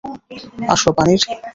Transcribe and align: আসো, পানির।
আসো, 0.73 0.89
পানির। 0.97 1.21